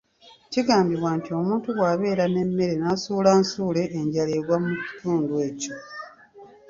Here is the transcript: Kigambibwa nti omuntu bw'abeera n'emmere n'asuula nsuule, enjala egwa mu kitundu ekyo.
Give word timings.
Kigambibwa 0.51 1.09
nti 1.17 1.29
omuntu 1.39 1.67
bw'abeera 1.75 2.25
n'emmere 2.29 2.73
n'asuula 2.77 3.31
nsuule, 3.41 3.83
enjala 3.99 4.31
egwa 4.39 4.57
mu 4.63 4.71
kitundu 4.85 5.33
ekyo. 5.47 5.73